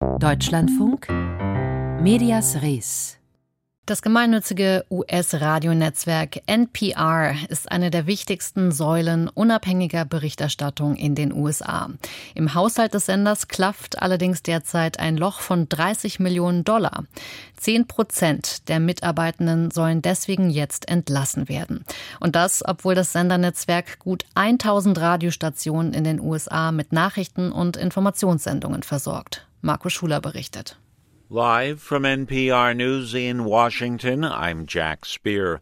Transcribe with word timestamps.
Deutschlandfunk 0.00 1.08
Medias 2.00 2.62
Res 2.62 3.18
das 3.86 4.02
gemeinnützige 4.02 4.84
US-Radionetzwerk 4.90 6.42
NPR 6.44 7.34
ist 7.48 7.72
eine 7.72 7.90
der 7.90 8.06
wichtigsten 8.06 8.70
Säulen 8.70 9.28
unabhängiger 9.28 10.04
Berichterstattung 10.04 10.94
in 10.94 11.14
den 11.14 11.32
USA. 11.32 11.88
Im 12.34 12.52
Haushalt 12.52 12.92
des 12.92 13.06
Senders 13.06 13.48
klafft 13.48 14.02
allerdings 14.02 14.42
derzeit 14.42 15.00
ein 15.00 15.16
Loch 15.16 15.40
von 15.40 15.70
30 15.70 16.20
Millionen 16.20 16.64
Dollar. 16.64 17.04
Zehn 17.56 17.86
Prozent 17.86 18.68
der 18.68 18.78
Mitarbeitenden 18.78 19.70
sollen 19.70 20.02
deswegen 20.02 20.50
jetzt 20.50 20.86
entlassen 20.90 21.48
werden. 21.48 21.86
Und 22.20 22.36
das, 22.36 22.62
obwohl 22.62 22.94
das 22.94 23.14
Sendernetzwerk 23.14 23.98
gut 24.00 24.26
1000 24.34 25.00
Radiostationen 25.00 25.94
in 25.94 26.04
den 26.04 26.20
USA 26.20 26.72
mit 26.72 26.92
Nachrichten 26.92 27.50
und 27.50 27.78
Informationssendungen 27.78 28.82
versorgt. 28.82 29.47
Marco 29.60 29.88
Schuler 29.88 30.20
berichtet. 30.20 30.78
Live 31.30 31.82
from 31.82 32.04
NPR 32.04 32.72
News 32.74 33.12
in 33.12 33.44
Washington, 33.44 34.24
I'm 34.24 34.64
Jack 34.66 35.04
Speer. 35.04 35.60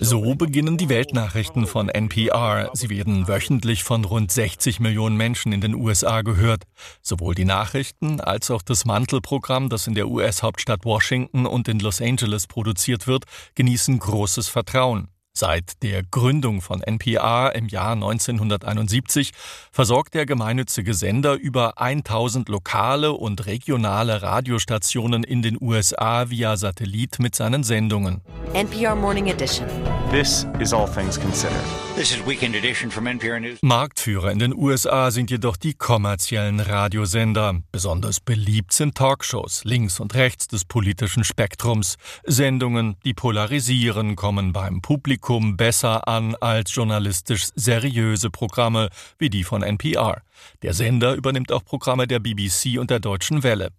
So 0.00 0.34
beginnen 0.34 0.76
die 0.78 0.88
Weltnachrichten 0.88 1.68
von 1.68 1.88
NPR. 1.88 2.70
Sie 2.72 2.90
werden 2.90 3.28
wöchentlich 3.28 3.84
von 3.84 4.04
rund 4.04 4.32
60 4.32 4.80
Millionen 4.80 5.16
Menschen 5.16 5.52
in 5.52 5.60
den 5.60 5.76
USA 5.76 6.22
gehört. 6.22 6.64
Sowohl 7.02 7.36
die 7.36 7.44
Nachrichten 7.44 8.20
als 8.20 8.50
auch 8.50 8.62
das 8.62 8.84
Mantelprogramm, 8.84 9.68
das 9.68 9.86
in 9.86 9.94
der 9.94 10.08
US-Hauptstadt 10.08 10.84
Washington 10.84 11.46
und 11.46 11.68
in 11.68 11.78
Los 11.78 12.02
Angeles 12.02 12.48
produziert 12.48 13.06
wird, 13.06 13.26
genießen 13.54 13.96
großes 13.96 14.48
Vertrauen. 14.48 15.11
Seit 15.34 15.82
der 15.82 16.02
Gründung 16.02 16.60
von 16.60 16.82
NPR 16.82 17.54
im 17.54 17.66
Jahr 17.66 17.92
1971 17.92 19.32
versorgt 19.70 20.12
der 20.12 20.26
gemeinnützige 20.26 20.92
Sender 20.92 21.34
über 21.34 21.80
1000 21.80 22.50
lokale 22.50 23.12
und 23.12 23.46
regionale 23.46 24.20
Radiostationen 24.20 25.24
in 25.24 25.40
den 25.40 25.56
USA 25.58 26.28
via 26.28 26.58
Satellit 26.58 27.18
mit 27.18 27.34
seinen 27.34 27.64
Sendungen. 27.64 28.20
NPR 28.52 28.94
Morning 28.94 29.28
Edition. 29.28 29.66
This 30.12 30.46
is 30.60 30.74
All 30.74 30.86
Things 30.86 31.18
Considered. 31.18 31.64
This 31.96 32.10
is 32.10 32.26
Weekend 32.26 32.54
Edition 32.54 32.90
from 32.90 33.06
NPR 33.06 33.40
News. 33.40 33.58
Marktführer 33.62 34.30
in 34.30 34.38
den 34.38 34.54
USA 34.54 35.10
sind 35.10 35.30
jedoch 35.30 35.56
die 35.56 35.72
kommerziellen 35.72 36.60
Radiosender. 36.60 37.62
Besonders 37.72 38.20
beliebt 38.20 38.74
sind 38.74 38.94
Talkshows 38.94 39.64
links 39.64 40.00
und 40.00 40.14
rechts 40.14 40.48
des 40.48 40.66
politischen 40.66 41.24
Spektrums. 41.24 41.96
Sendungen, 42.24 42.96
die 43.06 43.14
polarisieren, 43.14 44.14
kommen 44.14 44.52
beim 44.52 44.82
Publikum 44.82 45.56
besser 45.56 46.06
an 46.06 46.34
als 46.42 46.74
journalistisch 46.74 47.48
seriöse 47.54 48.28
Programme 48.28 48.90
wie 49.18 49.30
die 49.30 49.44
von 49.44 49.62
NPR. 49.62 50.20
Der 50.62 50.74
Sender 50.74 51.14
übernimmt 51.14 51.52
auch 51.52 51.64
Programme 51.64 52.06
der 52.06 52.18
BBC 52.18 52.78
und 52.78 52.90
der 52.90 53.00
Deutschen 53.00 53.42
Welle. 53.42 53.70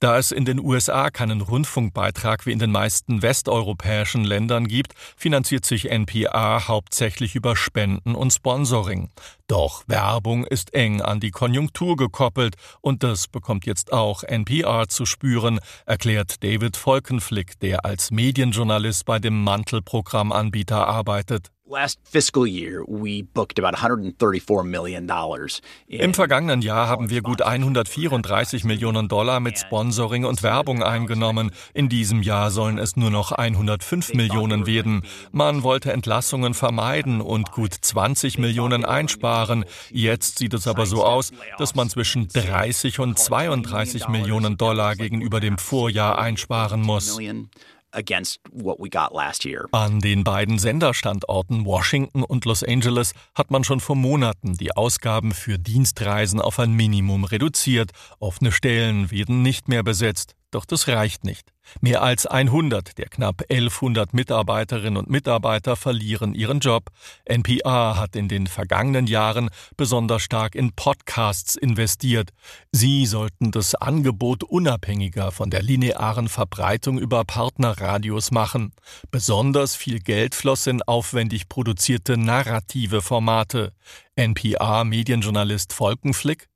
Da 0.00 0.18
es 0.18 0.32
in 0.32 0.44
den 0.44 0.58
USA 0.58 1.10
keinen 1.10 1.40
Rundfunkbeitrag 1.40 2.46
wie 2.46 2.52
in 2.52 2.58
den 2.58 2.72
meisten 2.72 3.22
westeuropäischen 3.22 4.24
Ländern 4.24 4.66
gibt, 4.66 4.94
finanziert 5.16 5.64
sich 5.64 5.79
NPR 5.86 6.68
hauptsächlich 6.68 7.34
über 7.34 7.56
Spenden 7.56 8.14
und 8.14 8.32
Sponsoring. 8.32 9.10
Doch 9.46 9.82
Werbung 9.86 10.44
ist 10.44 10.74
eng 10.74 11.00
an 11.00 11.20
die 11.20 11.30
Konjunktur 11.30 11.96
gekoppelt 11.96 12.56
und 12.80 13.02
das 13.02 13.26
bekommt 13.26 13.66
jetzt 13.66 13.92
auch 13.92 14.22
NPR 14.22 14.88
zu 14.88 15.06
spüren, 15.06 15.60
erklärt 15.86 16.42
David 16.44 16.76
Volkenflick, 16.76 17.58
der 17.60 17.84
als 17.84 18.10
Medienjournalist 18.10 19.04
bei 19.04 19.18
dem 19.18 19.42
Mantelprogrammanbieter 19.42 20.86
arbeitet. 20.86 21.50
Im 25.86 26.14
vergangenen 26.14 26.62
Jahr 26.62 26.88
haben 26.88 27.10
wir 27.10 27.22
gut 27.22 27.42
134 27.42 28.64
Millionen 28.64 29.06
Dollar 29.06 29.38
mit 29.38 29.56
Sponsoring 29.56 30.24
und 30.24 30.42
Werbung 30.42 30.82
eingenommen. 30.82 31.52
In 31.72 31.88
diesem 31.88 32.22
Jahr 32.22 32.50
sollen 32.50 32.76
es 32.76 32.96
nur 32.96 33.10
noch 33.10 33.30
105 33.30 34.14
Millionen 34.14 34.66
werden. 34.66 35.02
Man 35.30 35.62
wollte 35.62 35.92
Entlassungen 35.92 36.54
vermeiden 36.54 37.20
und 37.20 37.52
gut 37.52 37.72
20 37.72 38.38
Millionen 38.38 38.84
einsparen. 38.84 39.64
Jetzt 39.90 40.38
sieht 40.38 40.54
es 40.54 40.66
aber 40.66 40.86
so 40.86 41.04
aus, 41.04 41.30
dass 41.56 41.76
man 41.76 41.88
zwischen 41.88 42.26
30 42.26 42.98
und 42.98 43.16
32 43.16 44.08
Millionen 44.08 44.56
Dollar 44.56 44.96
gegenüber 44.96 45.38
dem 45.38 45.56
Vorjahr 45.56 46.18
einsparen 46.18 46.82
muss 46.82 47.16
An 49.72 50.00
den 50.00 50.24
beiden 50.24 50.58
Senderstandorten 50.58 51.64
Washington 51.64 52.22
und 52.22 52.44
Los 52.44 52.62
Angeles 52.62 53.14
hat 53.34 53.50
man 53.50 53.64
schon 53.64 53.80
vor 53.80 53.96
Monaten 53.96 54.56
die 54.56 54.72
Ausgaben 54.72 55.32
für 55.32 55.58
Dienstreisen 55.58 56.40
auf 56.40 56.58
ein 56.58 56.72
Minimum 56.72 57.24
reduziert. 57.24 57.90
Offene 58.18 58.52
Stellen 58.52 59.10
werden 59.10 59.42
nicht 59.42 59.68
mehr 59.68 59.82
besetzt. 59.82 60.34
Doch 60.50 60.64
das 60.64 60.88
reicht 60.88 61.24
nicht. 61.24 61.52
Mehr 61.80 62.02
als 62.02 62.26
100 62.26 62.98
der 62.98 63.06
knapp 63.06 63.42
1100 63.48 64.12
Mitarbeiterinnen 64.12 64.96
und 64.96 65.08
Mitarbeiter 65.08 65.76
verlieren 65.76 66.34
ihren 66.34 66.58
Job. 66.58 66.90
NPR 67.24 67.96
hat 67.96 68.16
in 68.16 68.28
den 68.28 68.48
vergangenen 68.48 69.06
Jahren 69.06 69.50
besonders 69.76 70.22
stark 70.22 70.56
in 70.56 70.72
Podcasts 70.72 71.54
investiert. 71.54 72.30
Sie 72.72 73.06
sollten 73.06 73.52
das 73.52 73.76
Angebot 73.76 74.42
unabhängiger 74.42 75.30
von 75.30 75.50
der 75.50 75.62
linearen 75.62 76.28
Verbreitung 76.28 76.98
über 76.98 77.24
Partnerradios 77.24 78.32
machen. 78.32 78.72
Besonders 79.12 79.76
viel 79.76 80.00
Geld 80.00 80.34
floss 80.34 80.66
in 80.66 80.82
aufwendig 80.82 81.48
produzierte 81.48 82.16
narrative 82.16 83.00
Formate. 83.00 83.72
NPR-Medienjournalist 84.16 85.72
Volkenflick. 85.72 86.48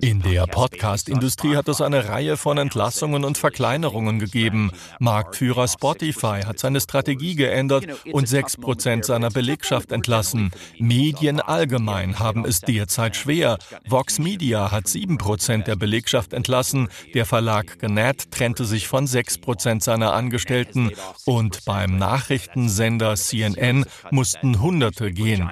In 0.00 0.22
der 0.22 0.46
Podcast-Industrie 0.46 1.56
hat 1.56 1.68
es 1.68 1.80
eine 1.80 2.08
Reihe 2.08 2.36
von 2.36 2.58
Entlassungen 2.58 3.24
und 3.24 3.38
Verkleinerungen 3.38 4.18
gegeben. 4.18 4.70
Marktführer 5.00 5.66
Spotify 5.68 6.42
hat 6.46 6.58
seine 6.58 6.80
Strategie 6.80 7.34
geändert 7.34 7.86
und 8.12 8.28
6% 8.28 9.04
seiner 9.04 9.30
Belegschaft 9.30 9.90
entlassen. 9.90 10.50
Medien 10.78 11.40
allgemein 11.40 12.18
haben 12.18 12.44
es 12.44 12.60
derzeit 12.60 13.16
schwer. 13.16 13.58
Vox 13.88 14.18
Media 14.18 14.70
hat 14.70 14.84
7% 14.84 15.64
der 15.64 15.76
Belegschaft 15.76 16.32
entlassen. 16.34 16.88
Der 17.14 17.26
Verlag 17.26 17.78
Gannett 17.78 18.30
trennte 18.30 18.64
sich 18.64 18.86
von 18.86 19.06
6% 19.06 19.82
seiner 19.82 20.12
Angestellten. 20.12 20.92
Und 21.24 21.64
beim 21.64 21.96
Nachrichtensender 21.96 22.91
Sender 22.92 23.16
CNN 23.16 23.86
mussten 24.10 24.60
Hunderte 24.60 25.12
gehen. 25.12 25.48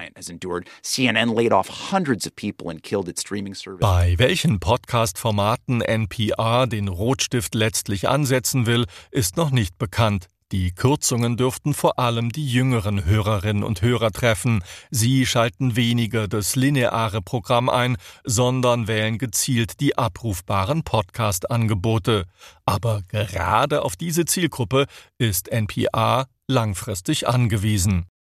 Bei 3.79 4.13
welchen 4.17 4.59
Podcast-Formaten 4.59 5.81
NPR 5.81 6.67
den 6.67 6.87
Rotstift 6.87 7.55
letztlich 7.55 8.07
ansetzen 8.07 8.67
will, 8.67 8.85
ist 9.09 9.37
noch 9.37 9.49
nicht 9.49 9.79
bekannt. 9.79 10.27
Die 10.51 10.71
Kürzungen 10.71 11.37
dürften 11.37 11.73
vor 11.73 11.97
allem 11.97 12.29
die 12.29 12.45
jüngeren 12.45 13.05
Hörerinnen 13.05 13.63
und 13.63 13.81
Hörer 13.81 14.11
treffen. 14.11 14.63
Sie 14.89 15.25
schalten 15.25 15.77
weniger 15.77 16.27
das 16.27 16.57
lineare 16.57 17.21
Programm 17.21 17.69
ein, 17.69 17.95
sondern 18.25 18.87
wählen 18.87 19.17
gezielt 19.17 19.79
die 19.79 19.97
abrufbaren 19.97 20.83
Podcast-Angebote. 20.83 22.25
Aber 22.65 23.01
gerade 23.07 23.83
auf 23.83 23.95
diese 23.95 24.25
Zielgruppe 24.25 24.87
ist 25.17 25.47
NPR 25.47 26.27
langfristig 26.51 27.27
angewiesen. 27.27 28.05